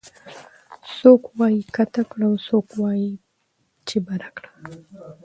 څوک 0.97 1.21
وايي 1.37 1.61
کته 1.75 2.01
کړه 2.09 2.25
او 2.31 2.35
څوک 2.47 2.67
وايي 2.81 3.11
چې 3.87 3.97
بره 4.07 4.29
کړه 4.37 4.51